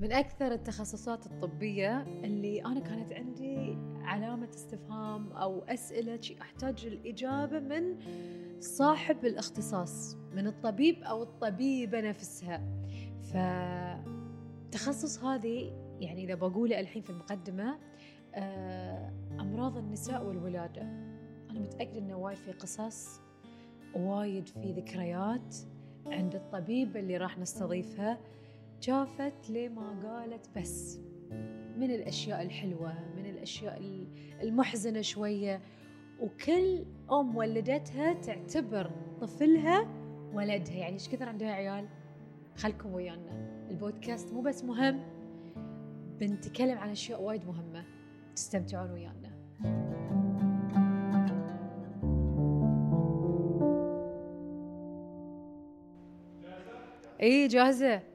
[0.00, 7.98] من أكثر التخصصات الطبية اللي أنا كانت عندي علامة استفهام أو أسئلة أحتاج الإجابة من
[8.60, 12.62] صاحب الاختصاص من الطبيب أو الطبيبة نفسها.
[14.72, 17.78] فتخصص هذه يعني إذا بقوله الحين في المقدمة
[18.34, 20.82] آه، أمراض النساء والولادة.
[21.50, 23.20] أنا متأكدة أنه وايد في قصص
[23.94, 25.56] وايد في ذكريات
[26.06, 28.18] عند الطبيبة اللي راح نستضيفها.
[28.82, 31.00] جافت لما قالت بس
[31.76, 34.06] من الأشياء الحلوة من الأشياء
[34.42, 35.60] المحزنة شوية.
[36.20, 39.88] وكل أم ولدتها تعتبر طفلها
[40.34, 40.74] ولدها.
[40.74, 41.88] يعني إيش كثر عندها عيال؟
[42.56, 43.66] خلكم ويانا.
[43.70, 45.00] البودكاست مو بس مهم
[46.20, 47.84] بنتكلم عن أشياء وايد مهمة.
[48.36, 49.30] تستمتعون ويانا.
[57.22, 58.09] اي جاهزة؟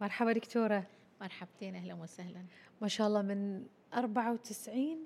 [0.00, 0.86] مرحبا دكتورة.
[1.20, 2.44] مرحبتين أهلا وسهلا.
[2.80, 3.62] ما شاء الله من
[3.94, 4.96] 94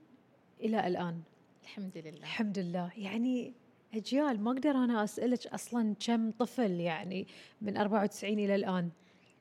[0.60, 1.20] إلى الآن.
[1.62, 2.18] الحمد لله.
[2.18, 2.90] الحمد لله.
[2.96, 3.52] يعني
[3.94, 7.26] أجيال ما أقدر أنا أسألك أصلا كم طفل يعني
[7.60, 8.90] من 94 إلى الآن؟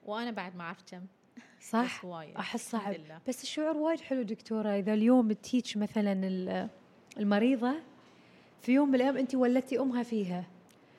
[0.06, 1.02] وأنا بعد ما أعرف كم.
[1.62, 2.06] صح؟
[2.38, 2.96] أحس صعب.
[3.28, 4.70] بس الشعور وايد حلو دكتورة.
[4.70, 6.70] إذا اليوم تيج مثلا
[7.18, 7.76] المريضة
[8.62, 10.46] في يوم من الأيام أنت ولدتي أمها فيها.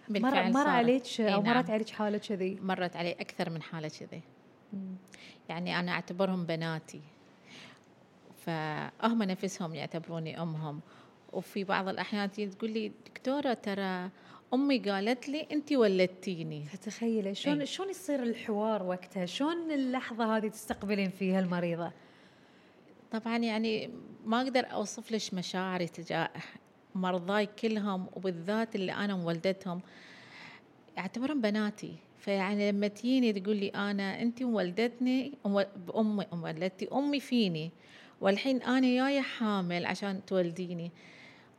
[0.09, 1.57] بالفعل مر عليك أو نعم.
[1.57, 4.23] مرت عليك حالة كذي؟ مرت علي أكثر من حالة كذي.
[5.49, 7.01] يعني أنا أعتبرهم بناتي.
[8.47, 10.81] فهم نفسهم يعتبروني أمهم.
[11.33, 14.11] وفي بعض الأحيان تقول لي دكتورة ترى
[14.55, 16.65] أمي قالت لي أنت ولدتيني.
[16.65, 21.93] فتخيلي شلون شلون يصير الحوار وقتها؟ شلون اللحظة هذه تستقبلين فيها المريضة؟
[23.13, 23.91] طبعا يعني
[24.25, 26.31] ما أقدر أوصف لك مشاعري تجاه
[26.95, 29.81] مرضاي كلهم وبالذات اللي أنا مولدتهم.
[30.99, 31.97] اعتبرهم بناتي.
[32.21, 35.33] فيعني لما تجيني تقول لي أنا أنت ولدتني
[35.87, 37.71] بامي ولدتي أمي فيني
[38.21, 40.91] والحين أنا جاية حامل عشان تولديني.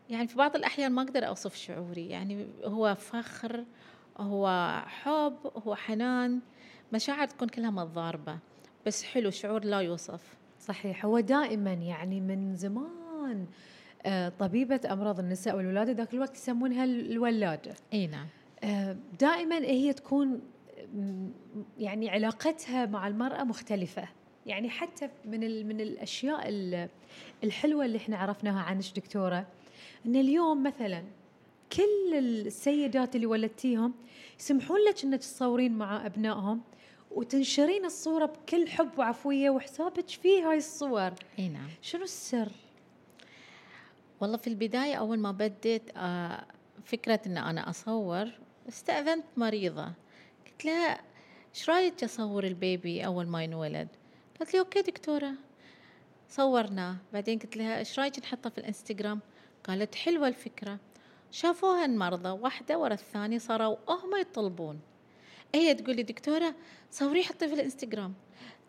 [0.09, 3.65] يعني في بعض الأحيان ما أقدر أوصف شعوري يعني هو فخر
[4.17, 5.37] هو حب
[5.67, 6.39] هو حنان
[6.93, 8.37] مشاعر تكون كلها متضاربة
[8.85, 10.21] بس حلو شعور لا يوصف.
[10.59, 11.05] صحيح.
[11.05, 13.45] هو دائما يعني من زمان
[14.05, 17.75] آه، طبيبة أمراض النساء والولادة ذاك الوقت يسمونها الولادة.
[17.93, 18.27] أي نعم.
[19.19, 20.41] دائما هي تكون
[21.77, 24.07] يعني علاقتها مع المرأة مختلفة.
[24.45, 26.49] يعني حتى من من الأشياء
[27.43, 29.47] الحلوة اللي إحنا عرفناها عنك دكتورة؟
[30.05, 31.03] إن اليوم مثلا
[31.77, 33.93] كل السيدات اللي ولدتيهم
[34.39, 36.61] يسمحون لك إنك تصورين مع أبنائهم
[37.11, 41.11] وتنشرين الصورة بكل حب وعفوية وحسابك في هاي الصور.
[41.39, 41.67] إي نعم.
[41.81, 42.51] شنو السر؟
[44.21, 46.45] والله في البداية أول ما بديت آه،
[46.85, 48.27] فكرة إن أنا أصور
[48.69, 49.91] استأذنت مريضة.
[50.45, 51.01] قلت لها
[51.55, 53.87] إيش رأيك أصور ال baby أول ما ينولد؟
[54.39, 55.31] قالت لي okay دكتورة.
[56.29, 59.19] صورناه بعدين قلت لها إيش رأيك نحطه في الإنستغرام؟
[59.63, 60.77] قالت حلوة الفكرة.
[61.31, 64.79] شافوها المرضى واحدة ورا الثانية صاروا هم يطلبون.
[65.55, 66.55] هي تقول لي دكتورة
[66.91, 68.13] صوري حطي في الإنستغرام.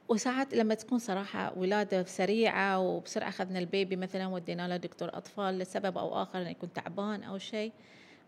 [0.09, 5.59] وساعات لما تكون صراحة ولادة سريعة وبسرعة أخذنا ال baby مثلا ودينا له دكتور أطفال
[5.59, 7.73] لسبب أو آخر إنه يكون تعبان أو شيء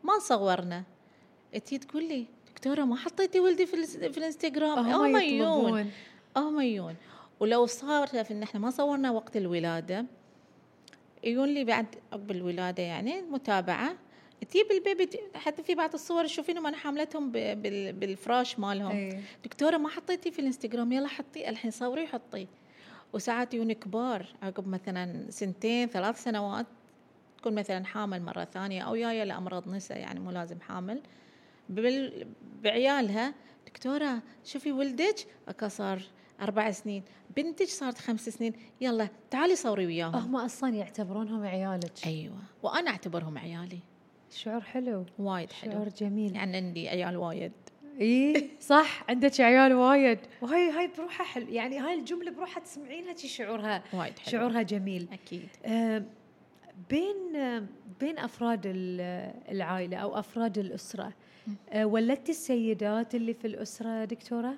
[0.03, 0.85] ما صورنا.
[1.59, 5.91] تيي تقول لي دكتورة ما حطيتي ولدي في, في الإنستغرام؟ آه ميون
[6.37, 6.95] آه ميون
[7.41, 10.07] ولو صار في إن إحنا ما صورنا وقت الولادة
[11.25, 13.97] يقول لي بعد قبل الولادة يعني متابعه
[14.51, 18.91] تجيب البيبي حتى في بعض الصور تشوفينهم أنا حاملتهم بالفراش مالهم.
[18.91, 19.21] أيه.
[19.45, 22.47] دكتورة ما حطيتي في الإنستغرام يلا حطي الحين صوري وحطي.
[23.13, 26.67] وساعات يجون كبار عقب مثلا سنتين ثلاث سنوات
[27.39, 31.01] تكون مثلا حامل مرة ثانية أو جاية لأمراض نساء يعني مو لازم حامل.
[32.63, 33.35] بعيالها
[33.67, 35.27] دكتورة شوفي ولدك؟
[35.67, 36.03] صار
[36.41, 37.03] أربع سنين.
[37.37, 38.53] بنتك صارت خمس سنين.
[38.81, 40.15] يلا تعالي صوري وياهم.
[40.15, 42.07] هم أصلا يعتبرونهم عيالك.
[42.07, 42.37] أيوة.
[42.63, 43.79] وأنا أعتبرهم عيالي.
[44.31, 45.07] شعور حلو.
[45.19, 45.73] وايد حلو.
[45.73, 46.37] شعور جميل.
[46.37, 47.53] يعني عندي عيال وايد.
[48.01, 50.19] إي صح؟ عندك عيال وايد.
[50.43, 53.83] وهاي هاي بروحها حلو يعني هاي الجملة بروحها تسمعينها شعورها.
[53.93, 54.33] وايد حلو.
[54.33, 55.09] شعورها جميل.
[55.13, 55.49] أكيد.
[55.65, 56.05] آه
[56.91, 57.33] بين
[58.01, 58.63] بين أفراد
[59.49, 61.13] العائلة أو أفراد الأسرة
[61.77, 64.55] ولدتي السيدات اللي في الأسرة دكتورة؟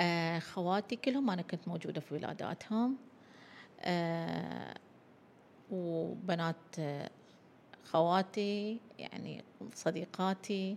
[0.00, 2.96] آه خواتي كلهم أنا كنت موجودة في ولاداتهم.
[3.80, 4.74] آه
[5.70, 7.10] وبنات آه
[7.84, 9.44] خواتي يعني
[9.74, 10.76] صديقاتي.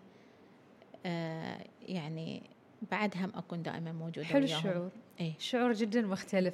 [1.05, 2.43] آه يعني
[2.91, 6.53] بعدهم أكون دائما موجودة حلو الشعور إيه؟ شعور جدا مختلف.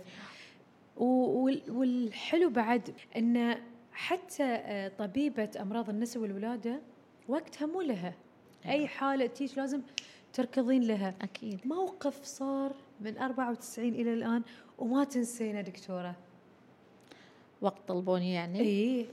[0.97, 3.57] والحلو بعد أن
[3.93, 6.79] حتى آه، طبيبة أمراض النساء والولادة
[7.27, 8.13] وقتها مو لها.
[8.65, 9.81] أي حالة تيجي لازم
[10.33, 11.13] تركضين لها.
[11.21, 11.59] أكيد.
[11.65, 14.41] موقف صار من 94 إلى الآن
[14.77, 16.15] وما تنسينا دكتورة.
[17.61, 18.59] وقت طلبوني يعني.
[18.59, 19.05] إي.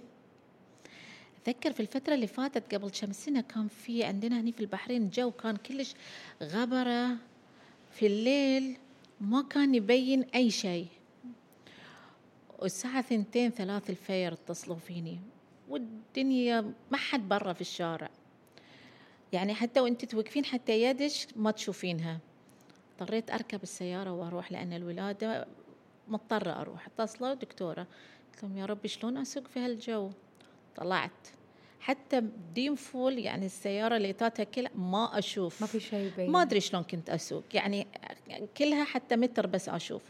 [1.43, 5.31] أتذكر في الفترة اللي فاتت قبل كم سنة كان في عندنا هني في البحرين الجو
[5.31, 5.95] كان كلش
[6.43, 7.17] غبره
[7.91, 8.77] في الليل
[9.21, 10.87] ما كان يبين أي شيء.
[12.59, 15.19] والساعة ثنتين ثلاث الفجر اتصلوا فيني.
[15.69, 18.11] والدنيا ما حد برا في الشارع.
[19.33, 22.19] يعني حتى وانت توقفين حتى يدش ما تشوفينها.
[23.01, 25.47] اضطريت أركب السيارة وأروح لأن الولادة
[26.09, 26.87] مضطرة أروح.
[26.87, 27.87] اتصلوا دكتورة.
[28.33, 30.11] قلت لهم يا ربي شلون أسوق في هالجو؟
[30.77, 31.29] طلعت.
[31.81, 32.23] حتى
[32.55, 35.61] dim full يعني السيارة لايتاتها كلها ما أشوف.
[35.61, 36.31] ما في شيء يبين.
[36.31, 37.45] ما أدري شلون كنت أسوق.
[37.55, 37.87] يعني
[38.57, 40.03] كلها حتى متر بس أشوف.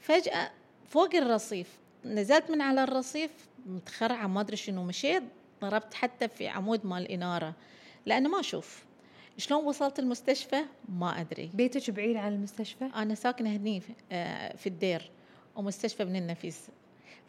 [0.00, 0.50] فجأة
[0.88, 3.30] فوق الرصيف نزلت من على الرصيف
[3.66, 5.22] متخرعة ما أدري شنو مشيت
[5.62, 7.54] ضربت حتى في عمود مال إنارة.
[8.06, 8.84] لأنه ما أشوف.
[9.38, 11.50] شلون وصلت المستشفى؟ ما أدري.
[11.54, 15.10] بيتك بعيد عن المستشفى؟ أنا ساكنة هني في- آه، في الدير
[15.56, 16.68] ومستشفى ابن النفيس.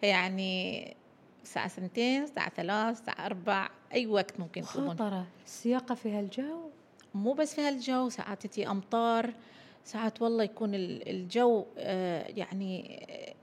[0.02, 0.96] فيعني
[1.44, 4.90] الساعة سنتين الساعة ثلاث الساعة أربع أي وقت ممكن تكون.
[4.90, 5.28] خطرة.
[5.46, 6.70] السياقة في هالجو؟
[7.16, 9.34] مو بس في هالجو ساعات تجي أمطار
[9.86, 13.34] ساعات والله يكون ال- الجو آه، يعني آه،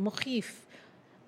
[0.00, 0.66] مخيف.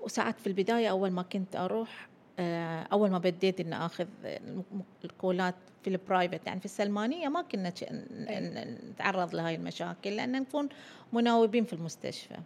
[0.01, 2.09] وساعات في البداية أول ما كنت أروح
[2.39, 4.65] آه، أول ما بديت آخذ الم-
[5.05, 10.69] الكولات في البرايفت يعني في السلمانية ما كنا ن- نتعرض لهاي المشاكل لأن نكون
[11.13, 12.37] مناوبين في المستشفى.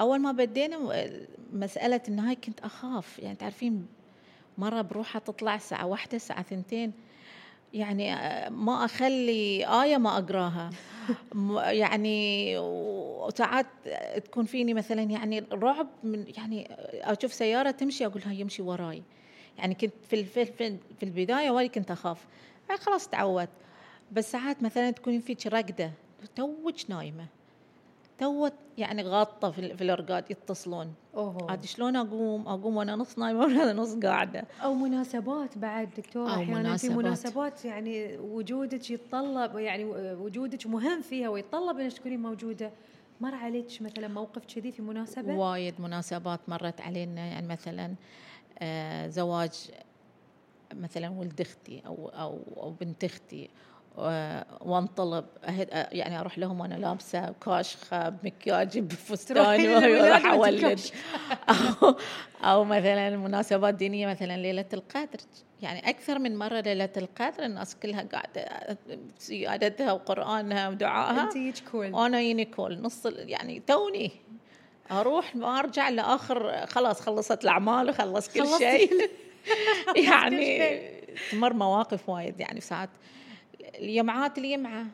[0.00, 1.10] أول ما بدينا م-
[1.52, 3.86] مسألة إن هاي كنت أخاف يعني تعرفين
[4.58, 6.92] مرة بروحها تطلع الساعة واحدة الساعة ثنتين
[7.74, 10.70] يعني آه، ما أخلي آية ما أقراها.
[10.70, 10.93] م-
[11.56, 13.66] يعني وساعات
[14.24, 19.02] تكون فيني مثلا يعني رعب من يعني أشوف سيارة تمشي أقول هاي يمشي وراي.
[19.58, 22.26] يعني كنت في في في ال- في البداية وايد كنت أخاف.
[22.68, 23.48] بعدين خلاص تعودت.
[24.12, 25.90] بس ساعات مثلا تكوني فيك رقدة
[26.36, 27.26] توك نايمة.
[28.18, 30.94] توت يعني غاطة في, في الأرقاد يتصلون.
[31.14, 34.44] اوه عاد شلون أقوم؟ أقوم وأنا نص نايمة وأنا نص قاعدة.
[34.62, 36.92] أو مناسبات بعد دكتور أو أحيانا مناسبات.
[36.92, 39.84] في مناسبات يعني وجودك يتطلب يعني
[40.14, 42.70] وجودك مهم فيها ويتطلب إنك تكوني موجودة.
[43.20, 47.20] مر عليك مثلا موقف كذي في مناسبة؟ وايد مناسبات مرت علينا.
[47.26, 47.94] يعني مثلا
[48.58, 49.70] آه، زواج
[50.74, 53.50] مثلا ولد أختي أو أو أو بنت أختي.
[54.60, 60.60] وانطلب أهد آه، يعني أروح لهم وأنا لابسة كاشخه بمكياجي بفستان تروحين للولاد وأروح اولد
[60.60, 60.96] كاشخة.
[62.44, 65.18] أو مثلا مناسبات دينية مثلا ليلة القدر.
[65.62, 68.46] يعني أكثر من مرة ليلة القدر الناس كلها قاعدة
[69.18, 71.86] سيادتها وقرآنها ودعائها أنت كول.
[71.94, 74.10] أنا يونيكول نص ال- يعني توني.
[74.90, 79.10] أروح ما أرجع لاخر خلاص خلصت الأعمال وخلص كل شيء.
[80.08, 80.80] يعني.
[81.32, 82.90] تمر مواقف وايد يعني ساعات.
[83.60, 84.86] اليمعات اليمعه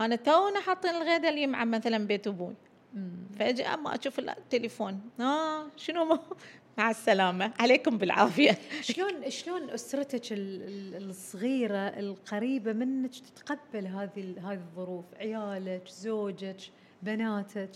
[0.00, 2.54] أنا تونا حاطين الغداء اليمعه مثلا بيت أبوي.
[3.38, 6.20] فجاه ما أشوف التليفون آه شنو؟ ما
[6.78, 7.52] مع السلامة.
[7.58, 8.58] عليكم بالعافية.
[8.82, 10.62] شلون شلون أسرتك ال-
[10.96, 16.56] ال- الصغيرة القريبة منك تتقبل هذه هذه الظروف؟ عيالك، زوجك،
[17.02, 17.70] بناتك؟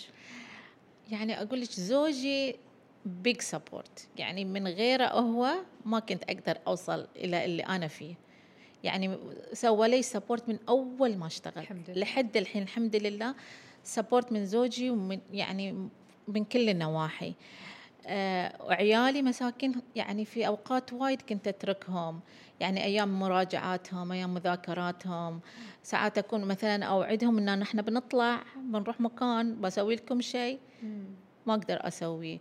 [1.11, 2.57] يعني أقول لك زوجي
[3.07, 5.55] big support يعني من غيره هو
[5.85, 8.15] ما كنت أقدر أوصل إلى اللي أنا فيه.
[8.85, 9.19] يعني
[9.53, 12.01] سوى لي support من أول ما اشتغل الحمد لله.
[12.01, 13.35] لحد الحين الحمد لله.
[13.85, 15.89] سبورت من زوجي ومن يعني
[16.29, 17.35] من كل النواحي.
[18.07, 22.21] آه وعيالي مساكين يعني في أوقات وايد كنت أتركهم.
[22.61, 25.41] يعني أيام مراجعاتهم أيام مذاكراتهم.
[25.83, 30.59] ساعات أكون مثلا أوعدهم إن نحن بنطلع بنروح مكان بسوي لكم شيء.
[31.47, 32.39] ما أقدر اسويه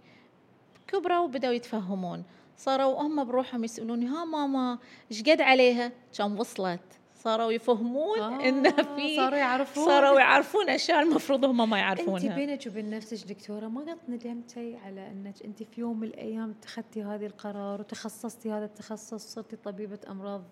[0.88, 2.24] كبروا وبدأوا يتفهمون.
[2.58, 4.80] صاروا هم بروحهم يسألوني ها ماما
[5.12, 6.80] إيش قد عليها؟ كم وصلت.
[7.16, 9.86] صاروا يفهمون آه، إن في صاروا يعرفون.
[9.86, 14.76] صاروا يعرفون أشياء المفروض هم ما انت يعرفونها بينك وبين نفسك دكتورة ما قد ندمتي
[14.78, 20.00] على إنك انت في يوم من الأيام اتخذتي هذه القرار وتخصصتي هذا التخصص صرتي طبيبة
[20.10, 20.44] أمراض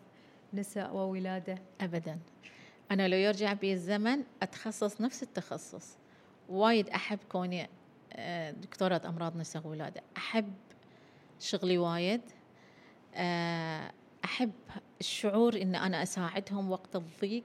[0.54, 2.20] نساء وولادة؟ ابدا.
[2.92, 5.98] أنا لو يرجع بي الزمن أتخصص نفس التخصص.
[6.50, 7.70] وايد أحب كوني
[8.14, 10.54] آه، دكتورة أمراض نساء ولاده أحب
[11.42, 12.22] شغلي وايد.
[13.16, 13.92] آه،
[14.26, 14.52] أحب
[15.00, 17.44] الشعور إن أنا أساعدهم وقت الضيق.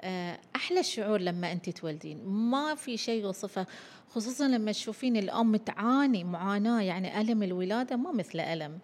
[0.00, 2.24] آه، أحلى الشعور لما أنت تولدين.
[2.24, 3.66] ما في شيء يوصفه
[4.08, 8.78] خصوصا لما تشوفين الأم تعاني معاناة يعني ألم الولادة ما مثل ألم.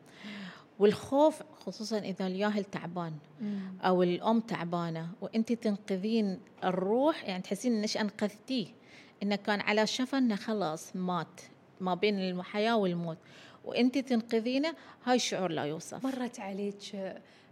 [0.79, 3.13] والخوف خصوصا إذا الياهل تعبان
[3.81, 8.67] أو الأم تعبانة وأنت تنقذين الروح يعني تحسين إنك أنقذتيه.
[9.23, 11.41] إنه كان على شفا انه خلاص مات
[11.81, 13.19] ما بين الحياة والموت.
[13.69, 16.05] وأنت تنقذينه هاي الشعور لا يوصف.
[16.07, 16.83] مرت عليك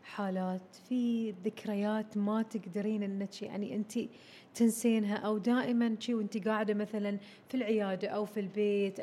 [0.04, 3.98] حالات في ذكريات ما تقدرين إنك يعني أنت
[4.54, 7.18] تنسينها أو دائما شي وأنت قاعدة مثلا
[7.48, 9.00] في العيادة أو في البيت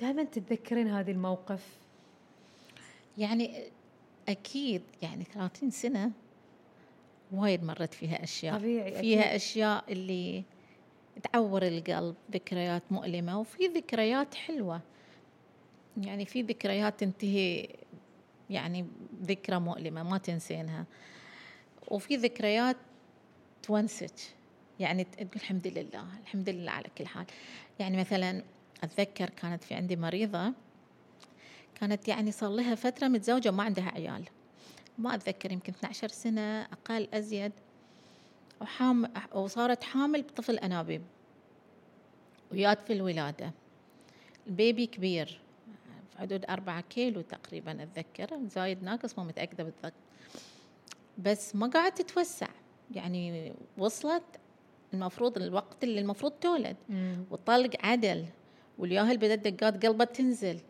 [0.00, 1.66] دائما تتذكرين هذا الموقف؟
[3.18, 3.64] يعني
[4.28, 6.10] أكيد يعني 30 سنة
[7.32, 8.58] وايد مرت فيها أشياء.
[8.58, 9.34] طبيعي فيها أكيد.
[9.34, 10.44] أشياء اللي
[11.32, 14.80] تعور القلب ذكريات مؤلمة وفي ذكريات حلوة.
[15.96, 17.68] يعني في ذكريات تنتهي
[18.50, 18.86] يعني
[19.22, 20.84] ذكرى مؤلمة ما تنسينها.
[21.88, 22.76] وفي ذكريات
[23.62, 24.14] تونسك
[24.80, 27.26] يعني تقول الحمد لله الحمد لله على كل حال.
[27.78, 28.42] يعني مثلا
[28.82, 30.52] أتذكر كانت في عندي مريضة
[31.74, 34.24] كانت يعني صار لها فترة متزوجة وما عندها عيال.
[34.98, 37.52] ما أتذكر يمكن 12 سنة أقل أزيد.
[38.60, 41.02] وحام وصارت حامل بطفل أنابيب.
[42.52, 43.52] ويات في الولادة.
[44.46, 45.40] البيبي كبير.
[46.20, 48.38] حدود أربعة كيلو تقريبا أتذكر.
[48.46, 49.92] زايد ناقص ما متأكدة بالضبط.
[51.18, 52.48] بس ما قاعد تتوسع.
[52.94, 54.22] يعني وصلت
[54.94, 56.76] المفروض الوقت اللي المفروض تولد.
[57.30, 58.24] والطلق عدل.
[58.78, 60.60] والياهل بدأت دقات قلبها تنزل.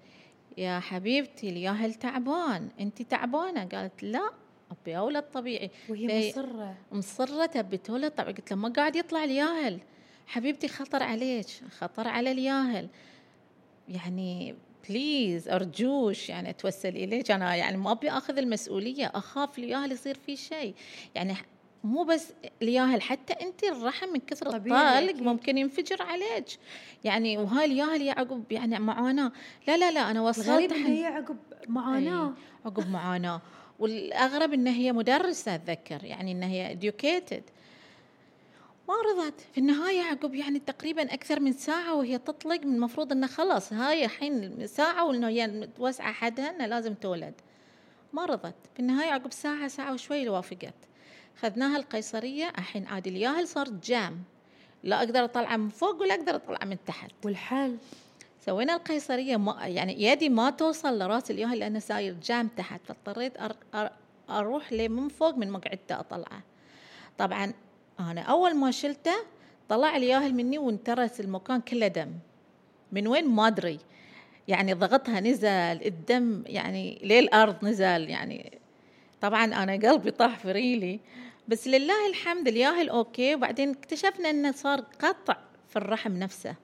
[0.58, 2.68] يا حبيبتي الياهل تعبان.
[2.80, 4.30] أنت تعبانة؟ قالت لا
[4.70, 5.70] أبي أولد طبيعي.
[5.88, 6.76] وهي مصرة.
[6.92, 9.80] مصرة تبي تولد طبعا قلت له ما قاعد يطلع الياهل.
[10.26, 11.46] حبيبتي خطر عليك.
[11.78, 12.88] خطر على الياهل.
[13.88, 14.54] يعني
[14.88, 17.30] بليز أرجوش يعني أتوسل إليك.
[17.30, 20.74] أنا يعني ما أبي أخذ المسؤولية أخاف الياهل يصير فيه شيء.
[21.14, 21.34] يعني
[21.84, 22.32] مو بس
[22.62, 25.22] الياهل حتى أنت الرحم من كثر أكيد.
[25.22, 26.46] ممكن ينفجر عليك.
[27.04, 29.32] يعني وهاي الياهل يعقب يعني معاناة.
[29.68, 31.36] لا لا لا أنا وصلت ان هي عقب
[31.68, 32.28] معاناة.
[32.28, 32.32] أي،
[32.64, 33.40] عقب معاناة.
[33.78, 36.04] والأغرب إن هي مدرسة أتذكر.
[36.04, 37.42] يعني إن هي educated.
[38.90, 39.40] ما رضت.
[39.52, 44.04] في النهاية عقب يعني تقريبا أكثر من ساعة وهي تطلق من المفروض إنه خلاص هاي
[44.04, 47.34] الحين ساعة وإنه هي متوسعة حدها إنه لازم تولد.
[48.12, 48.54] ما رضت.
[48.74, 50.74] في النهاية عقب ساعة ساعة وشوي وافقت
[51.40, 52.52] خذناها القيصرية.
[52.58, 54.22] الحين عاد الياهل صار جام.
[54.82, 57.10] لا أقدر أطلعه من فوق ولا أقدر أطلعه من تحت.
[57.24, 57.76] والحل
[58.46, 59.36] سوينا القيصرية.
[59.36, 62.80] ما يعني يدي ما توصل لراس الياهل لأنه ساير جام تحت.
[62.86, 63.92] فاضطريت أر أر
[64.30, 66.42] أروح لي من فوق من مقعدته أطلعه.
[67.18, 67.52] طبعا
[68.00, 69.14] أنا أول ما شلته
[69.68, 72.12] طلع الياهل مني وانترس المكان كله دم.
[72.92, 73.78] من وين؟ ما أدري.
[74.48, 75.48] يعني ضغطها نزل
[75.86, 78.58] الدم يعني للارض نزل يعني
[79.20, 81.00] طبعا أنا قلبي طاح في ريلي.
[81.48, 83.34] بس لله الحمد الياهل okay.
[83.34, 85.36] وبعدين اكتشفنا إنه صار قطع
[85.68, 86.54] في الرحم نفسه.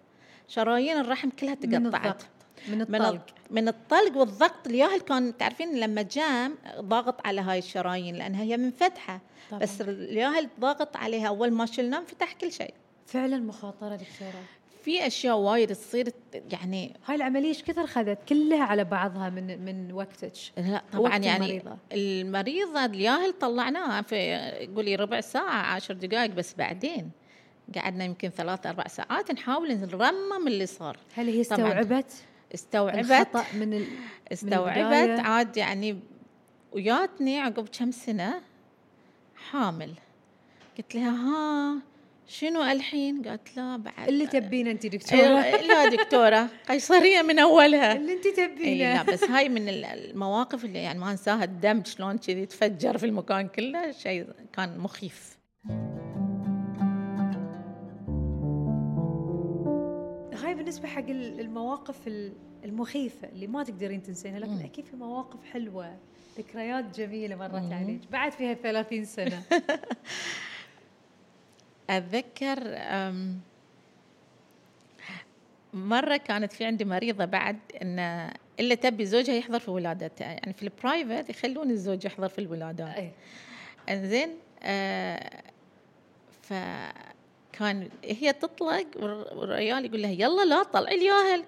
[0.48, 2.22] شرايين الرحم كلها تقطعت.
[2.68, 3.08] من من الطلق.
[3.14, 4.66] الط- من الطلق والضغط.
[4.66, 9.20] الياهل كان تعرفين لما جام ضاغط على هاي الشرايين لأنها هي منفتحه
[9.50, 9.60] طبعاً.
[9.62, 11.28] بس الياهل ضاغط عليها.
[11.28, 12.74] أول ما شلناه انفتح كل شيء.
[13.06, 14.42] فعلا مخاطرة دكتورة.
[14.84, 16.08] في أشياء وايد تصير
[16.52, 20.32] يعني هاي العملية إيش كثر خذت؟ كلها على بعضها من من وقتك.
[20.56, 21.76] لا طبعا وقت يعني المريضة.
[21.92, 24.36] المريضة الياهل طلعناها في
[24.76, 27.10] قولي ربع ساعة عشر دقائق بس بعدين.
[27.76, 30.96] قعدنا يمكن ثلاث أربع ساعات نحاول نرمم اللي صار.
[31.14, 31.40] هل هي.
[31.40, 32.12] استوعبت؟
[32.54, 33.86] استوعبت من ال...
[34.32, 35.20] استوعبت البداية.
[35.20, 35.98] عاد يعني
[36.72, 38.40] وياتني عقب كم سنة
[39.50, 39.94] حامل.
[40.78, 41.78] قلت لها ها
[42.28, 47.92] شنو الحين؟ قالت لا بعد اللي تبينه انت دكتورة؟ إيه، لا دكتورة قيصرية من أولها.
[47.92, 48.94] اللي انت تبينه.
[48.94, 51.44] لا بس هاي من ال- المواقف اللي يعني ما أنساها.
[51.44, 55.36] الدم شلون كذي تفجر في المكان كله شيء كان مخيف.
[60.66, 62.32] بالنسبة حق ال- المواقف ال-
[62.64, 64.64] المخيفة اللي ما تقدرين تنسينها لكن.
[64.64, 65.96] أكيد في مواقف حلوة
[66.38, 67.72] ذكريات جميلة مرت.
[67.72, 69.42] عليك بعد فيها 30 سنة
[71.90, 72.58] أتذكر
[75.74, 77.98] مرة كانت في عندي مريضة بعد إن
[78.60, 83.12] إلا تبي زوجها يحضر في ولادتها يعني في البرايفت يخلون الزوج يحضر في الولادات أي
[83.88, 84.28] إنزين
[84.62, 85.42] آه
[87.56, 91.44] فكان هي تطلق والر- والرجال يقول لها يلا لا طلعي الياهل.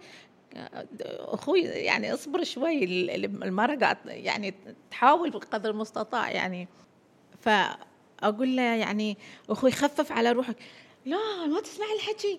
[1.10, 4.54] أخوي يعني اصبر شوي ال- ال- المرة قاعد يعني
[4.90, 6.68] تحاول بقدر المستطاع يعني.
[7.40, 9.16] فأقول له يعني
[9.50, 10.56] أخوي خفف على روحك.
[11.06, 12.38] لا ما تسمع الحكي.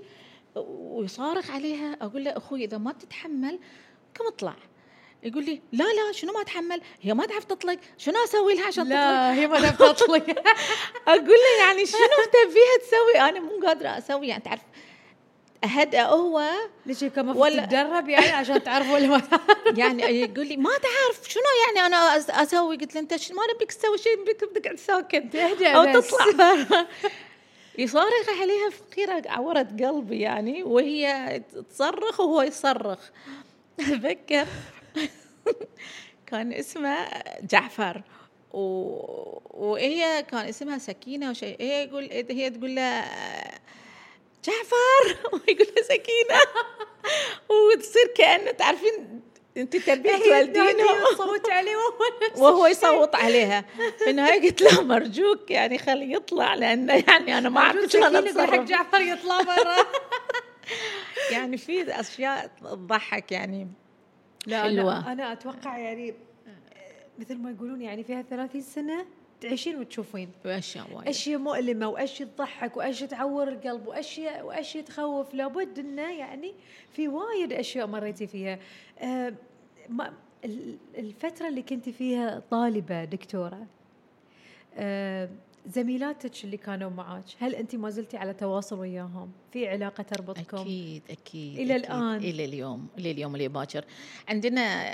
[0.56, 1.98] ويصارخ عليها.
[2.02, 3.60] أقول له أخوي إذا ما تتحمل
[4.14, 4.56] كم اطلع؟
[5.24, 8.84] يقول لي لا لا شنو ما اتحمل هي ما تعرف تطلق شنو أسوي لها عشان
[8.84, 10.26] تطلق؟ لا هي ما تعرف تطلق.
[11.08, 12.00] أقول له يعني شنو
[12.34, 14.62] تبيها تسوي؟ أنا مو قادرة أسوي يعني تعرف
[15.64, 16.44] اهدأ هو
[16.86, 19.22] ليش المفروض ولا- تتدرب يعني عشان تعرف ولا ما
[19.80, 23.98] يعني يقول لي ما تعرف شنو يعني أنا أسوي؟ قلت له أنت ما نبيك تسوي
[23.98, 26.02] شيء نبيك تقعد ساكت أو.
[26.02, 26.26] تطلع.
[26.56, 26.88] برا
[27.78, 33.00] يصارخ عليها فقيرة عورت قلبي يعني وهي تصرخ وهو يصرخ.
[33.80, 34.48] اتذكر
[36.28, 37.08] كان اسمه
[37.42, 38.02] جعفر.
[38.54, 38.60] و...
[39.50, 43.04] وهي كان اسمها سكينة وشيء هي يقول هي تقول له
[44.46, 45.18] جعفر!
[45.34, 46.40] ويقول له سكينة!
[47.74, 49.22] وتصير كانه تعرفين
[49.58, 50.84] أنت تربيه والدينه.
[51.18, 53.66] صوت عليه وهو وهو يصوت عليها.
[53.98, 58.56] في النهايه قلت له مرجوك يعني خليه يطلع لأنه يعني أنا ما أعرف شلون حق
[58.56, 59.76] جعفر يطلع برا.
[61.32, 63.68] يعني في أشياء تضحك يعني.
[64.48, 65.00] لا حلوة.
[65.00, 66.14] أنا, أنا أتوقع يعني
[67.20, 69.06] مثل ما يقولون يعني فيها 30 سنة
[69.42, 70.30] تعيشين وتشوفين.
[70.46, 75.34] واشياء وايد اشياء مؤلمة واشياء تضحك واشياء تعور القلب واشياء واشياء تخوف.
[75.34, 76.54] لابد إنه يعني
[76.92, 78.60] في وايد أشياء مريتي فيها.
[79.00, 79.34] آه
[79.90, 80.14] ما
[80.98, 83.66] الفترة اللي كنت فيها طالبة دكتورة
[84.76, 85.30] آه
[85.68, 91.02] زميلاتك اللي كانوا معك هل انت ما زلتي على تواصل وياهم؟ في علاقة تربطكم؟ أكيد
[91.10, 91.86] أكيد إلى أكيد.
[91.86, 93.86] الآن؟ إلى اليوم إلى اليوم اللي باكر.
[94.28, 94.86] عندنا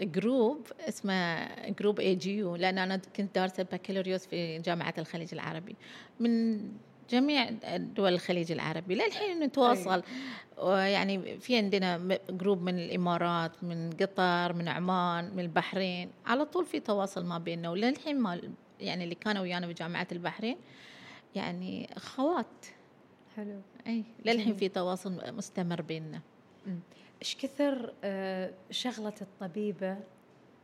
[0.00, 5.76] group اسمه group AGU لأن أنا كنت دارسة بكالوريوس في جامعة الخليج العربي.
[6.20, 6.60] من
[7.10, 8.94] جميع دول الخليج العربي.
[8.94, 10.02] للحين نتواصل.
[10.68, 16.10] يعني في عندنا group من الإمارات من قطر من عمان من البحرين.
[16.26, 18.40] على طول في تواصل ما بيننا وللحين ما
[18.80, 20.56] يعني اللي كانوا ويانا بجامعة البحرين.
[21.34, 22.66] يعني خوات
[23.36, 23.60] حلو.
[23.86, 26.20] إي للحين في تواصل مستمر بيننا.
[27.22, 29.98] إيش كثر آه، شغلة الطبيبة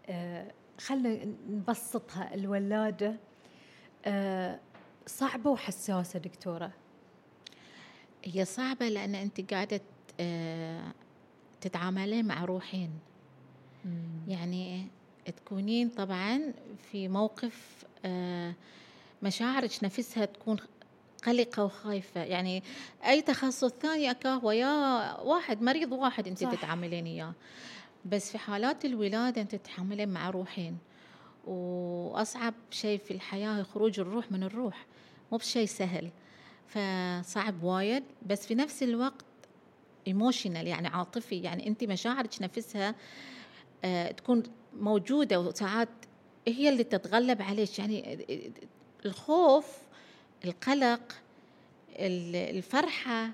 [0.06, 3.16] آه، خلنا نبسطها الولادة
[4.04, 4.61] آه،
[5.06, 6.73] صعبة وحساسة دكتورة؟
[8.25, 9.80] هي صعبة لأن أنت قاعدة
[11.61, 12.90] تتعاملين مع روحين.
[14.28, 14.87] يعني
[15.37, 16.52] تكونين طبعا
[16.92, 17.85] في موقف
[19.22, 20.56] مشاعرك نفسها تكون
[21.26, 22.22] قلقة وخايفة.
[22.25, 22.62] يعني
[23.06, 27.34] أي تخصص ثاني أكاه ويا واحد مريض واحد أنت تتعاملين إياه.
[28.04, 30.78] بس في حالات الولادة أنت تتعاملين مع روحين.
[31.46, 34.86] وأصعب شيء في الحياة خروج الروح من الروح.
[35.32, 36.10] مو بشيء سهل.
[36.69, 38.04] فصعب وايد.
[38.26, 39.25] بس في نفس الوقت
[40.06, 41.36] ايموشنال يعني عاطفي.
[41.36, 42.95] يعني أنت مشاعرك نفسها
[43.84, 44.42] آه تكون
[44.80, 45.88] موجودة وساعات
[46.49, 48.19] هي اللي تتغلب عليك يعني
[49.06, 49.78] الخوف
[50.45, 51.13] القلق
[51.99, 53.30] الفرحة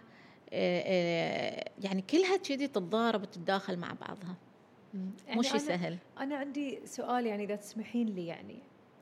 [1.83, 4.37] يعني كلها كذي تتضارب وتتداخل مع بعضها.
[5.29, 5.98] يعني شيء سهل.
[6.18, 8.59] أنا عندي سؤال يعني إذا تسمحين لي يعني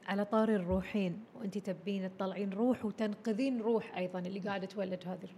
[0.06, 5.28] على طاري الروحين وأنت تبين تطلعين روح وتنقذين روح أيضا اللي قاعدة تولد هذه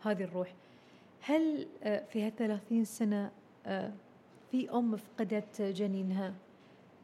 [0.00, 0.54] هذه الروح.
[1.20, 3.30] هل في هالثلاثين سنة
[4.50, 6.34] في أم فقدت جنينها؟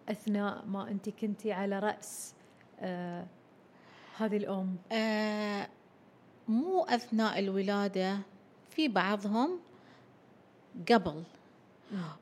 [0.08, 2.34] أثناء ما أنت كنتي على رأس
[2.80, 3.26] آه
[4.18, 4.76] هذه الأم.
[4.92, 5.68] آه
[6.48, 8.18] مو أثناء الولادة
[8.70, 9.60] في بعضهم
[10.90, 11.22] قبل.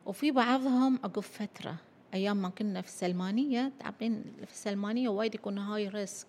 [0.07, 1.77] وفي بعضهم عقب فترة.
[2.15, 6.27] أيام ما كنا في السلمانية تعرفين في السلمانية وايد يكون هاي ريسك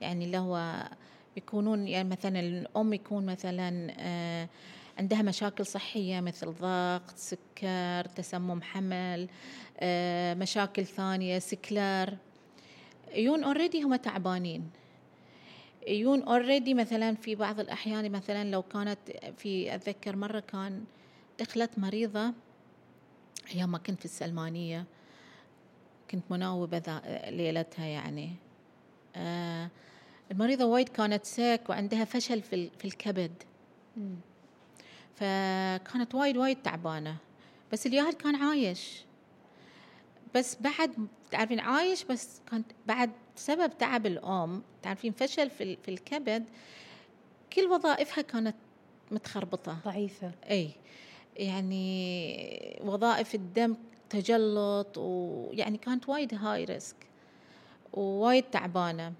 [0.00, 0.88] يعني اللي هو
[1.36, 4.48] يكونون يعني مثلا الأم يكون مثلا آه
[4.98, 9.28] عندها مشاكل صحية مثل ضغط سكر تسمم حمل
[9.80, 12.16] آه، مشاكل ثانية sickler
[13.14, 14.70] ييون already هم تعبانين.
[15.88, 18.98] ييون already مثلا في بعض الأحيان مثلا لو كانت
[19.36, 20.84] في أتذكر مرة كان
[21.40, 22.32] دخلت مريضة
[23.54, 24.84] أيام ما كنت في السلمانية
[26.10, 28.30] كنت مناوبة ليلتها يعني.
[29.16, 29.70] آه
[30.34, 33.32] المريضة وايد كانت sick وعندها فشل في, في الكبد.
[35.14, 37.16] فكانت وايد وايد تعبانة.
[37.72, 39.04] بس الياهل كان عايش.
[40.34, 40.90] بس بعد
[41.30, 46.44] تعرفين عايش بس كانت بعد سبب تعب الأم تعرفين فشل في, في الكبد
[47.52, 48.56] كل وظائفها كانت
[49.10, 49.78] متخربطة.
[49.84, 50.32] ضعيفة.
[50.50, 50.70] أي.
[51.36, 53.76] يعني وظائف الدم
[54.10, 56.96] تجلط ويعني كانت وايد high risk
[57.92, 59.12] ووايد تعبانة.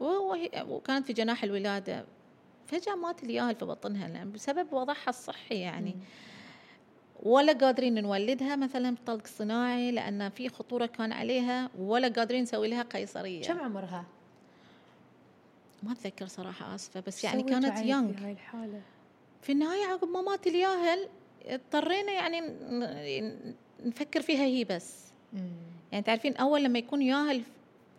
[0.00, 2.04] وكانت في جناح الولادة
[2.66, 5.96] فجأة مات الياهل في بطنها بسبب وضعها الصحي يعني.
[7.22, 12.82] ولا قادرين نولدها مثلا بطلق صناعي لأن في خطورة كان عليها ولا قادرين نسوي لها
[12.82, 14.04] قيصرية كم عمرها؟
[15.82, 18.80] ما أتذكر صراحة آسفة بس يعني كانت يونغ في هاي الحالة
[19.42, 21.08] في النهاية عقب ما مات الياهل
[21.46, 22.40] اضطرينا يعني
[23.84, 24.94] نفكر فيها هي بس
[25.32, 25.50] مم.
[25.92, 27.42] يعني تعرفين أول لما يكون ياهل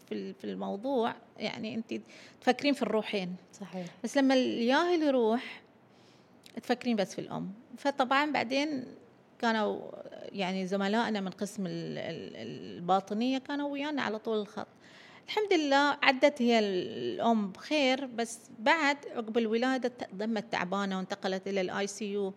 [0.09, 1.93] في في الموضوع يعني انت
[2.41, 3.35] تفكرين في الروحين.
[3.53, 3.85] صحيح.
[4.03, 5.61] بس لما الياهل يروح
[6.63, 7.51] تفكرين بس في الأم.
[7.77, 8.85] فطبعا بعدين
[9.39, 9.79] كانوا
[10.31, 14.67] يعني زملائنا من قسم الباطنية كانوا ويانا على طول الخط.
[15.27, 21.87] الحمد لله عدت هي الأم بخير بس بعد عقب الولادة ظلت تعبانة وانتقلت إلى ال
[21.87, 22.33] ICU.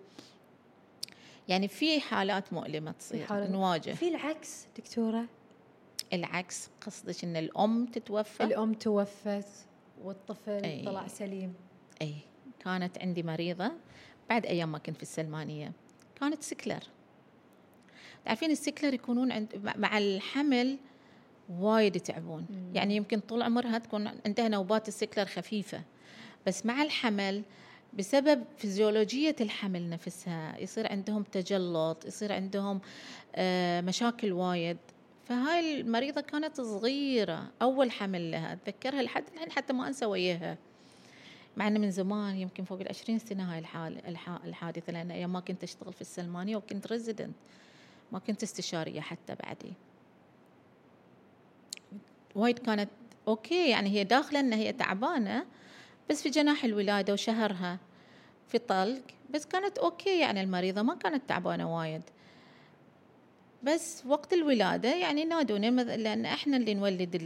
[1.48, 3.90] يعني في حالات مؤلمة تصير نواجه.
[3.90, 5.24] في العكس دكتورة.
[6.12, 9.46] العكس قصدك إن الأم تتوفى؟ الأم توفت
[10.04, 10.84] والطفل أي.
[10.84, 11.54] طلع سليم.
[12.02, 12.14] اي
[12.64, 13.72] كانت عندي مريضة
[14.30, 15.72] بعد أيام ما كنت في السلمانية.
[16.20, 16.80] كانت sickler.
[18.24, 20.78] تعرفين ال sickler يكونون عند مع- الحمل
[21.60, 22.46] وايد يتعبون.
[22.50, 22.70] مم.
[22.74, 25.82] يعني يمكن طول عمرها تكون عندها نوبات ال sickler خفيفة.
[26.46, 27.42] بس مع الحمل
[27.94, 32.80] بسبب فيزيولوجية الحمل نفسها يصير عندهم تجلط يصير عندهم
[33.34, 34.76] آه، مشاكل وايد.
[35.32, 40.58] فهاي المريضة كانت صغيرة أول حمل لها أتذكرها لحد الحين حتى ما أنسى وياها.
[41.56, 45.40] مع أنه من زمان يمكن فوق العشرين سنة هاي الحال الح- الحادثة لأن أيام ما
[45.40, 47.34] كنت أشتغل في السلمانية وكنت resident
[48.12, 49.72] ما كنت استشارية حتى بعدي.
[52.34, 52.90] وايد كانت
[53.28, 55.46] okay يعني هي داخلة أن هي تعبانة
[56.10, 57.78] بس في جناح الولادة وشهرها
[58.48, 62.02] في طلق بس كانت okay يعني المريضة ما كانت تعبانة وايد.
[63.62, 67.16] بس وقت الولادة يعني نادونا مث- لأن إحنا اللي نولد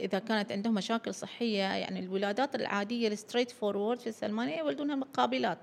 [0.00, 5.58] إذا كانت عندهم مشاكل صحية يعني الولادات العادية ال straightforward في السلمانية يولدونها القابلات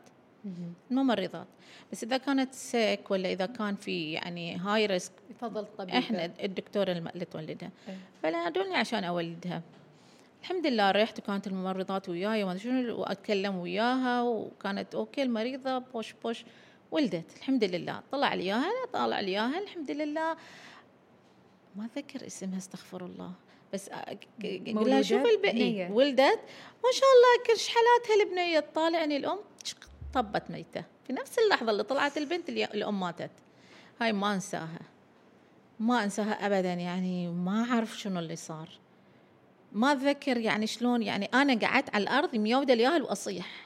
[0.91, 1.47] الممرضات
[1.91, 6.91] بس إذا كانت sick ولا إذا كان في يعني high risk يفضل الطبيب إحنا الدكتورة
[6.91, 7.97] اللي تولدها إيه.
[8.23, 9.61] فنادوني عشان أولدها.
[10.41, 16.45] الحمد لله رحت وكانت الممرضات وياي وما شنو وأتكلم وياها وكانت okay المريضة push push.
[16.91, 18.03] ولدت الحمد لله.
[18.11, 20.37] طلع لي اياها طالع لي اياها الحمد لله.
[21.75, 23.31] ما اتذكر اسمها استغفر الله.
[23.73, 24.19] بس قلت؟
[24.67, 25.89] لها شوف ال baby بنية.
[25.91, 26.39] ولدت
[26.83, 28.59] ما شاء الله كل حالاتها البنية.
[28.59, 29.39] تطالعني الأم
[30.13, 30.83] طبت ميتة.
[31.07, 33.31] في نفس اللحظة اللي طلعت البنت الأم ماتت.
[34.01, 34.79] هاي ما أنساها.
[35.79, 38.69] ما أنساها ابدا يعني ما أعرف شنو اللي صار.
[39.71, 43.64] ما اتذكر يعني شلون يعني أنا قعدت على الأرض ميودة الياهل وأصيح.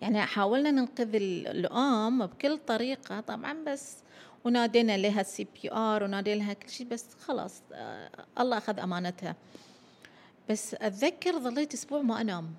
[0.00, 3.96] يعني حاولنا ننقذ ال- الأم بكل طريقة طبعا بس
[4.44, 8.10] ونادينا لها ال CPR ونادي لها كل شيء بس خلاص آه
[8.40, 9.36] الله أخذ أمانتها.
[10.50, 12.50] بس أتذكر ظليت أسبوع ما أنام.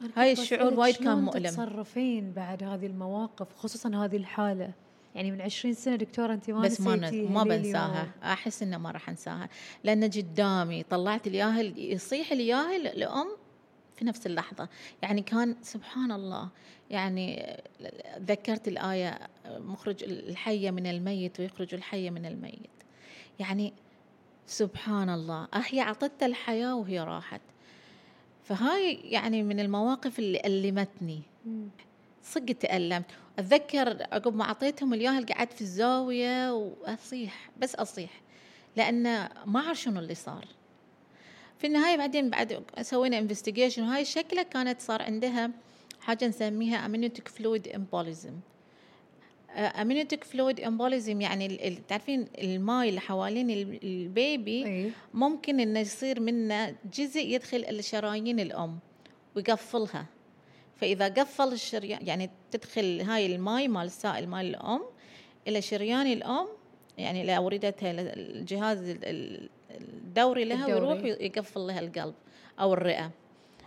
[0.00, 1.42] أنا هاي الشعور وايد كان مؤلم.
[1.46, 4.70] تتصرفين بعد هذه المواقف خصوصا هذه الحالة؟
[5.14, 7.44] يعني من 20 سنة دكتورة أنت ما بس ما ما.
[7.44, 8.08] بنساها.
[8.22, 9.48] أحس إنه ما راح أنساها.
[9.84, 13.28] لأن قدامي طلعت الياهل يصيح الياهل الام
[13.96, 14.68] في نفس اللحظة.
[15.02, 16.48] يعني كان سبحان الله
[16.90, 17.56] يعني
[18.18, 22.70] ذكرت الآية مخرج الحي من الميت ويخرج الحي من الميت.
[23.38, 23.72] يعني
[24.46, 27.40] سبحان الله هي أعطتها الحياة وهي راحت.
[28.44, 31.22] فهاي يعني من المواقف اللي ألمتني.
[32.22, 33.06] صدق تألمت.
[33.38, 38.10] أتذكر عقب ما أعطيتهم الياهل قعدت في الزاوية وأصيح بس أصيح
[38.76, 40.44] لأن ما أعرف شنو اللي صار.
[41.58, 45.50] في النهاية بعدين بعد سوينا investigation وهاي شكلها كانت صار عندها
[46.00, 48.32] حاجة نسميها amniotic fluid embolism.
[49.56, 56.20] amniotic fluid embolism يعني تعرفين الماي اللي حوالين ال- ال baby اي ممكن إنه يصير
[56.20, 58.78] منه جزء يدخل الشرايين الأم
[59.36, 60.06] ويقفلها.
[60.76, 64.82] فإذا قفل الشريان يعني تدخل هاي الماي مال السائل مال الأم
[65.48, 66.46] إلى شريان الأم
[66.98, 69.48] يعني إلى أوردتها الجهاز ال- ال-
[70.16, 70.86] الدوري لها الدوري.
[70.86, 72.14] ويروح يقفل لها القلب
[72.60, 73.10] أو الرئة.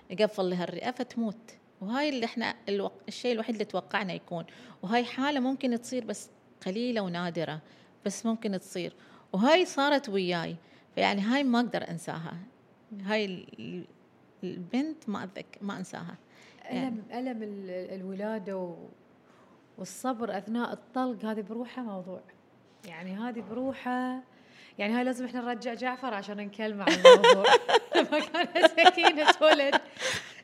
[0.09, 1.37] يقفل لها الرئة فتموت.
[1.81, 2.93] وهاي اللي إحنا الوق...
[3.07, 4.45] الشيء الوحيد اللي توقعنا يكون.
[4.83, 6.29] وهاي حالة ممكن تصير بس
[6.65, 7.59] قليلة ونادرة.
[8.05, 8.93] بس ممكن تصير.
[9.33, 10.55] وهاي صارت وياي.
[10.95, 12.37] فيعني هاي ما أقدر أنساها.
[13.01, 13.85] هاي ال-
[14.43, 16.15] البنت ما اتذكر ما أنساها.
[16.71, 18.75] ألم ألم ال- الولادة و...
[19.77, 22.21] والصبر أثناء الطلق هذه بروحها موضوع.
[22.87, 24.23] يعني هذه بروحها
[24.79, 27.45] يعني هاي لازم إحنا نرجع جعفر عشان نكلمه عن الموضوع.
[27.95, 29.81] لما كانت سكينة تولد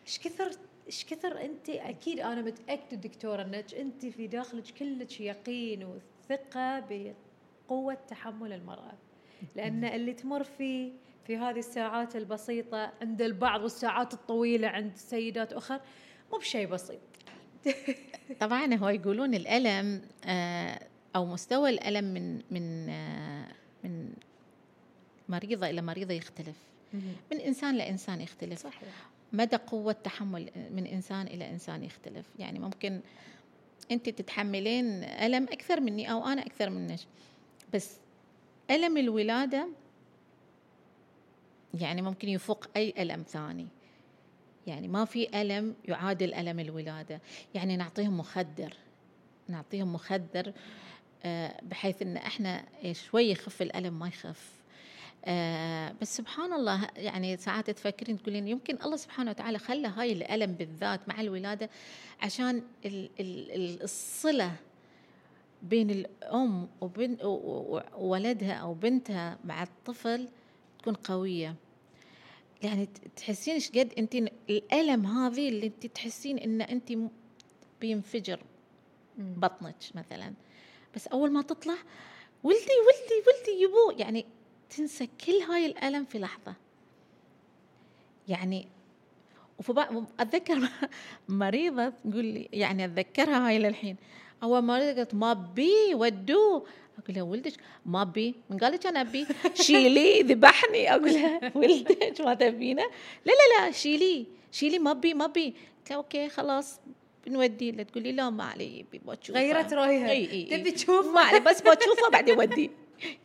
[0.08, 0.52] إيش كثر
[0.88, 7.94] إيش كثر انت أكيد أنا متأكدة دكتورة إنك أنت في داخلك كلك يقين وثقة بقوة
[7.94, 8.94] تحمل المرأة.
[9.56, 10.92] لأن اللي تمر فيه
[11.28, 15.80] في هذه الساعات البسيطة عند البعض والساعات الطويلة عند سيدات أخر
[16.32, 17.00] مو بشيء بسيط.
[18.40, 20.80] طبعا هو يقولون الألم آه،
[21.16, 22.90] أو مستوى الألم من من
[25.30, 26.56] من مريضة إلى مريضة يختلف.
[27.32, 28.60] من إنسان لانسان يختلف.
[28.60, 28.90] صحيح.
[29.34, 33.00] مدى قوة تحمل من إنسان إلى إنسان يختلف؟ يعني ممكن
[33.92, 37.00] أنت تتحملين ألم أكثر مني أو أنا أكثر منك
[37.74, 37.92] بس
[38.72, 39.68] ألم الولادة
[41.74, 43.68] يعني ممكن يفوق أي ألم ثاني.
[44.68, 47.20] يعني ما في ألم يعادل ألم الولادة.
[47.56, 48.74] يعني نعطيهم مخدر
[49.48, 50.54] نعطيهم مخدر
[51.26, 54.55] آه، بحيث إن إحنا شوي يخف الألم ما يخف.
[55.28, 60.52] آه بس سبحان الله يعني ساعات تفكرين تقولين يمكن الله سبحانه وتعالى خلى هاي الألم
[60.52, 61.70] بالذات مع الولادة
[62.22, 64.52] عشان ال ال ال- الصلة
[65.64, 70.28] بين الأم وبن وولدها أو بنتها مع الطفل
[70.80, 71.56] تكون قوية.
[72.64, 74.16] يعني تحسين إيش قد انت
[74.50, 76.94] الألم هذه اللي انت تحسين إن انت
[77.82, 78.40] بينفجر
[79.18, 80.34] بطنك مثلا.
[80.96, 81.76] بس أول ما تطلع
[82.44, 84.26] ولدي ولدي ولدي يبو يعني
[84.78, 86.54] تنسى كل هاي الألم في لحظة.
[88.28, 88.68] يعني
[90.20, 90.70] أتذكر
[91.30, 93.96] مريضة تقول لي يعني أتذكرها هاي للحين.
[94.44, 96.66] أول مريضه قالت ما بي ودوه
[97.04, 97.54] أقول لها ولدك
[97.86, 99.26] ما بي من قال لك أنا أبي.
[99.54, 100.92] شيلي ذبحني.
[100.92, 102.84] أقول لها ولدك ما تبينه
[103.26, 104.26] لا لا لا شيلي.
[104.52, 106.80] شيلي ما بي ما بي قلت okay خلاص
[107.28, 107.72] بنودي.
[107.72, 110.10] له تقول لي لا ما علي بشوفه غيرت رأيها.
[110.10, 112.72] إي إي تبي تشوف ما علي بس بشوفه بعدين اودي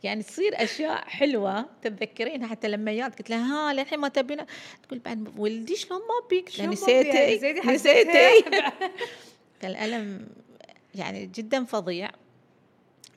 [0.03, 4.45] يعني تصير أشياء حلوة تتذكرينها حتى لما جات قلت لها ها للحين ما تبينا.
[4.83, 8.43] تقول بعد ولدي شلون ما بيك؟ نسيتي نسيتي
[9.59, 10.27] فالالم
[10.95, 12.09] يعني جدا فظيع.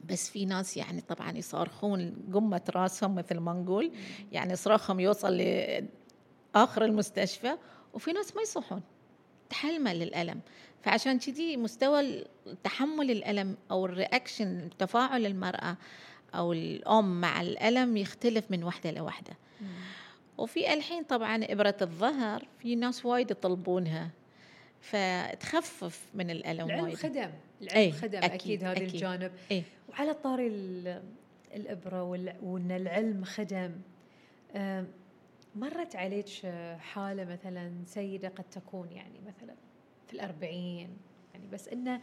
[0.04, 3.92] بس في ناس يعني طبعا يصارخون قمة راسهم مثل ما نقول.
[4.32, 7.56] يعني صراخهم يوصل لآخر المستشفى.
[7.92, 8.82] وفي ناس ما يصحون.
[9.50, 10.40] تحلمل للألم.
[10.82, 12.24] فعشان كذي مستوى
[12.64, 15.76] تحمل الألم أو الرياكشن تفاعل المرأة
[16.38, 19.36] أو الأم مع الألم يختلف من وحدة لوحدة
[20.38, 24.10] وفي الحين طبعا إبرة الظهر في ناس وايد يطلبونها
[24.80, 26.94] فتخفف من الألم العلم وايد.
[26.94, 27.30] خدم
[27.62, 28.88] العلم أي خدم أكيد, أكيد هذا أكيد.
[28.88, 29.32] الجانب.
[29.52, 30.46] أي وعلى طاري
[31.54, 32.02] الإبرة
[32.42, 33.72] وأن العلم خدم
[35.56, 36.26] مرت عليك
[36.78, 39.54] حالة مثلا سيدة قد تكون يعني مثلا
[40.06, 40.96] في الأربعين
[41.34, 42.00] يعني بس إنه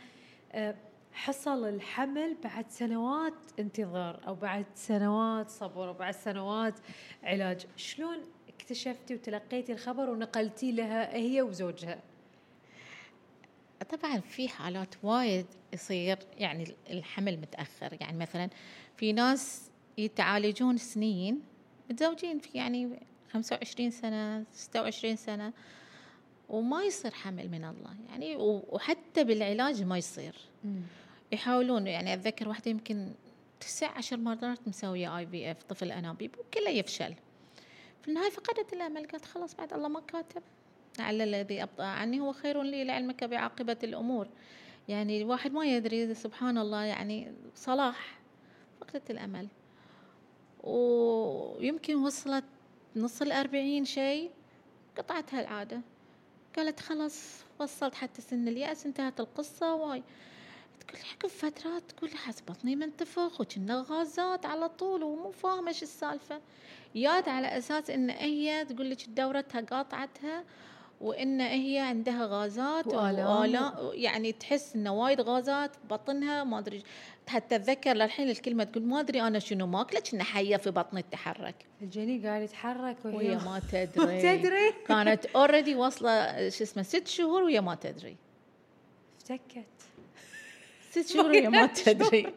[1.13, 6.79] حصل الحمل بعد سنوات انتظار أو بعد سنوات صبر أو بعد سنوات
[7.23, 7.65] علاج.
[7.75, 8.17] شلون
[8.49, 11.99] اكتشفتي وتلقيتي الخبر ونقلتي لها هي وزوجها؟
[13.89, 17.97] طبعا في حالات وايد يصير يعني الحمل متأخر.
[18.01, 18.49] يعني مثلا
[18.97, 21.41] في ناس يتعالجون سنين
[21.89, 22.99] متزوجين في يعني
[23.31, 25.53] 25 سنة 26 سنة
[26.49, 27.95] وما يصير حمل من الله.
[28.09, 28.35] يعني
[28.69, 30.35] وحتى بالعلاج ما يصير.
[31.31, 33.11] يحاولون يعني أتذكر واحدة يمكن
[33.59, 37.13] تسع عشر مرات مسوية اي في اف طفل أنابيب وكله يفشل.
[38.01, 40.41] في النهاية فقدت الأمل قالت خلاص بعد الله ما كاتب.
[40.99, 44.27] على الذي ابطا عني هو خير لي لعلمك بعاقبة الأمور.
[44.87, 48.19] يعني الواحد ما يدري سبحان الله يعني صلاح.
[48.81, 49.47] فقدت الأمل.
[50.63, 52.43] ويمكن وصلت
[52.95, 54.31] نص الأربعين شيء
[54.97, 55.81] قطعت هالعادة
[56.55, 60.03] قالت خلاص وصلت حتى سن اليأس انتهت القصة واي.
[60.87, 60.99] تقول.
[61.11, 66.41] عقب فترات تقول حس بطني منتفخ وكنا غازات على طول ومو فاهمة إيش السالفة.
[66.95, 70.43] ياد على أساس إن هي تقول لك دورتها قاطعتها
[71.01, 73.73] وإن هي عندها غازات وآلام.
[73.93, 76.83] يعني تحس إنه وايد غازات بطنها ما أدري
[77.27, 81.55] حتى أتذكر للحين الكلمة تقول ما أدري أنا شنو ماكلة كنا حية في بطني تتحرك.
[81.81, 84.05] الجنين قاعد يتحرك وهي, وهي ما تدري.
[84.05, 84.71] ما تدري.
[84.87, 88.17] كانت already واصلة شو اسمه ست شهور وهي ما تدري.
[89.17, 89.65] افتكت.
[90.91, 92.33] ست شهور وهي ما تدري.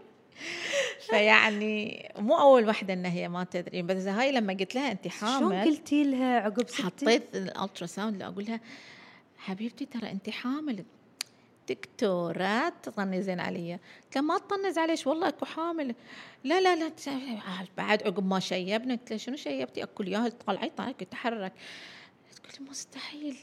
[1.10, 3.82] فيعني مو أول وحدة ان هي ما تدري.
[3.82, 8.22] بس هاي لما قلت لها انت حامل شلون قلتي لها عقب ستي حطيت ال ultrasound
[8.22, 8.60] أقول لها
[9.38, 10.84] حبيبتي ترى انت حامل.
[11.68, 13.78] دكتورة تطنزين علي.
[14.04, 15.94] قلت ما تطنز عليش؟ والله أكو حامل.
[16.44, 16.92] لا لا لا
[17.76, 21.52] بعد عقب ما شيبنا قلت لها شنو شيبتي؟ أكو ياهل طلعي طلعي تحرك
[22.36, 23.36] تقول مستحيل.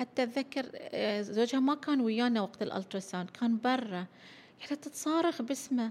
[0.00, 4.06] حتى أتذكر آه، زوجها ما كان ويانا وقت ال ultrasound كان برا.
[4.60, 5.90] يعني تتصارخ باسمه.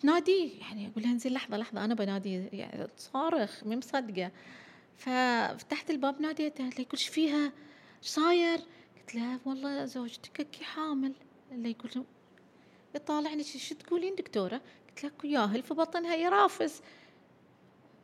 [0.00, 4.30] تناديه يعني أقول لها انزين لحظة لحظة أنا بنادي يعني تصارخ مي مصدقة.
[4.96, 7.44] ففتحت الباب ناديته له يقول فيها؟
[8.02, 8.60] إيش صاير؟
[8.96, 11.12] قلت لها والله زوجتك حامل.
[11.52, 12.04] اللي يقول
[12.94, 16.82] يطالعني شو تقولين دكتورة؟ قلت لك ياهل في بطنها يرافس.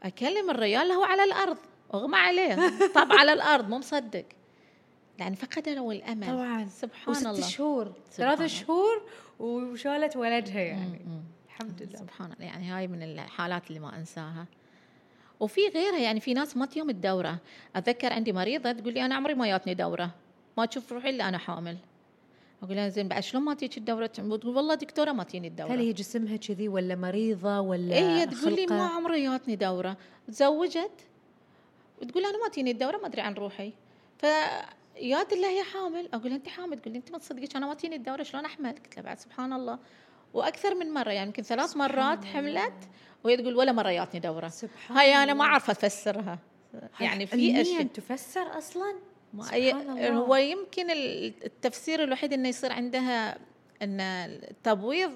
[0.02, 1.58] أكلم الرجال هو على الأرض.
[1.94, 2.54] أغمى عليه.
[2.94, 4.24] طب على الأرض مو مصدق.
[5.18, 6.26] يعني فقدوا الأمل.
[6.26, 6.66] طبعا.
[6.68, 7.40] سبحان وست الله.
[7.40, 9.02] ست شهور ثلاث شهور
[9.38, 10.98] وشالت ولدها يعني.
[11.06, 11.98] م- م- الحمد لله.
[11.98, 12.44] سبحان الله.
[12.46, 14.46] يعني هاي من الحالات اللي ما أنساها.
[15.40, 17.38] وفي غيرها يعني في ناس ما تيوم الدورة.
[17.76, 20.10] أتذكر عندي مريضة تقول لي أنا عمري ما جاتني دورة.
[20.58, 21.76] ما تشوف روحي إلا أنا حامل.
[22.62, 25.72] أقول لها زين بعد شلون ما تجيك الدورة؟ تقول والله دكتورة ما تجيني الدورة.
[25.72, 29.96] هل هي جسمها كذي ولا مريضة ولا إيه هي تقول لي ما عمري جاتني دورة.
[30.28, 30.90] تزوجت
[32.02, 33.72] وتقول أنا ما تجيني الدورة ما أدري عن روحي.
[34.18, 34.26] ف
[35.00, 36.08] يا الله هي حامل.
[36.14, 39.04] أقول أنت حامل؟ تقول أنت ما تصدقيش أنا ما تجيني الدورة شلون احمل قلت لها
[39.04, 39.78] بعد سبحان الله.
[40.34, 42.24] وأكثر من مرة يعني يمكن ثلاث مرات.
[42.24, 42.72] حملت
[43.24, 44.48] وهي تقول ولا مرة جاتني دورة.
[44.48, 46.38] سبحان هاي أنا ما أعرف أفسرها.
[47.00, 47.82] يعني في أشياء.
[47.82, 48.94] تفسر أصلا؟
[49.42, 50.10] سبحان الله.
[50.10, 53.38] هو يمكن التفسير الوحيد إنه يصير عندها
[53.82, 55.12] إن التبويض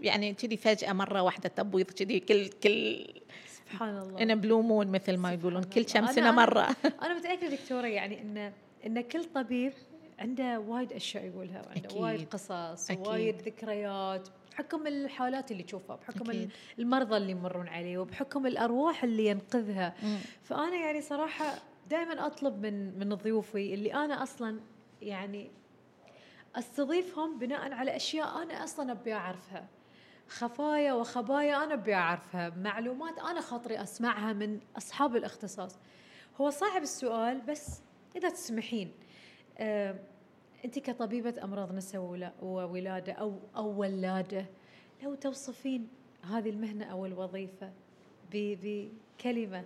[0.00, 3.06] يعني كذي فجأة مرة واحدة تبويض كذي كل كل
[3.48, 4.22] سبحان الله.
[4.22, 6.76] إن بلو مون مثل ما يقولون كل كم أنا- مرة.
[7.02, 8.52] أنا متأكدة دكتورة يعني إن
[8.86, 9.72] إن كل طبيب
[10.18, 12.00] عنده وايد أشياء يقولها وعنده أكيد.
[12.02, 13.06] وايد قصص أكيد.
[13.06, 16.50] وايد ذكريات بحكم الحالات اللي تشوفها بحكم أكيد.
[16.78, 20.18] المرضى اللي يمرون عليه وبحكم الأرواح اللي ينقذها مم.
[20.42, 21.54] فأنا يعني صراحة
[21.90, 24.60] دائما أطلب من من ضيوفي اللي أنا أصلا
[25.02, 25.50] يعني
[26.56, 29.68] أستضيفهم بناء على أشياء أنا أصلا أبي أعرفها
[30.28, 35.78] خفايا وخبايا أنا أبي أعرفها معلومات أنا خاطري أسمعها من أصحاب الاختصاص
[36.40, 37.80] هو صعب السؤال بس
[38.16, 38.92] إذا تسمحين
[39.58, 39.98] آه،
[40.64, 44.46] انت كطبيبة أمراض نساء ولا- وولادة أو أو ولاده
[45.02, 45.88] لو توصفين
[46.22, 47.72] هذه المهنة أو الوظيفة
[48.32, 49.64] ب- بكلمة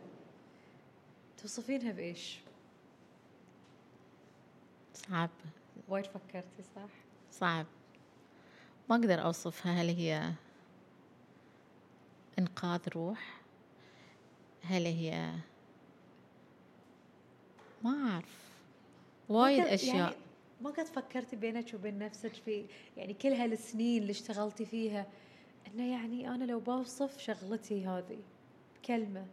[1.43, 2.39] توصفينها بإيش؟
[4.95, 5.31] صعب
[5.89, 6.89] وايد فكرتي صح؟
[7.33, 7.67] صعب
[8.91, 10.33] ما أقدر أوصفها هل هي
[12.39, 13.41] إنقاذ روح
[14.63, 15.33] هل هي
[17.85, 18.49] ما أعرف.
[19.29, 19.97] وايد أشياء.
[19.97, 20.15] يعني
[20.61, 22.65] ما قد فكرتي بينك وبين نفسك في
[22.97, 25.07] يعني كل هالسنين اللي اشتغلتي فيها
[25.67, 28.19] إنه يعني أنا لو بوصف شغلتي هذه
[28.83, 29.27] بكلمة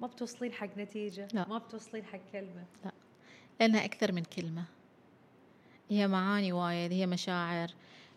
[0.00, 1.48] ما بتوصلين حق نتيجة لا.
[1.48, 2.64] ما بتوصلين حق كلمة.
[3.60, 4.64] لأنها أكثر من كلمة.
[5.90, 7.70] هي معاني وايد هي مشاعر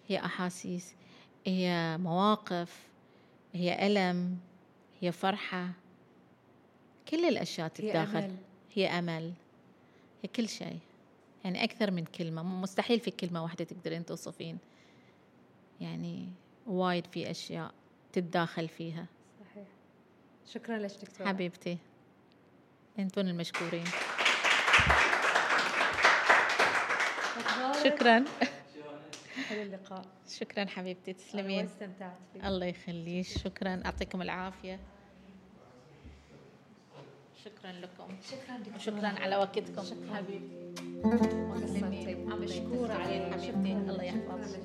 [0.07, 0.95] هي أحاسيس
[1.45, 2.87] هي مواقف
[3.53, 4.37] هي ألم
[5.01, 5.69] هي فرحة.
[7.09, 8.35] كل الأشياء هي تتداخل
[8.77, 9.33] هي أمل.
[10.23, 10.79] هي كل شيء.
[11.43, 12.43] يعني أكثر من كلمة.
[12.43, 14.57] مستحيل في كلمة واحدة تقدرين توصفين.
[15.81, 16.29] يعني
[16.67, 17.73] وايد في أشياء
[18.13, 19.05] تتداخل فيها.
[19.39, 19.67] صحيح.
[20.45, 21.27] شكرا لك دكتورة.
[21.27, 21.77] حبيبتي.
[22.99, 23.85] أنتون المشكورين؟
[27.83, 28.25] شكرا.
[29.49, 30.05] حلو اللقاء.
[30.29, 31.13] شكرا حبيبتي.
[31.13, 31.65] تسلمين.
[31.65, 33.25] استمتعت فيه الله يخليك.
[33.25, 33.69] شكرا.
[33.69, 34.79] يعطيكم العافية.
[37.45, 38.07] شكرا لكم.
[38.31, 39.83] شكرا دكتوره شكرا على وقتكم.
[39.83, 40.23] شكراً.
[41.53, 43.71] قصرتي مشكورة عليك حبيبتي.
[43.71, 44.61] الله يحفظك.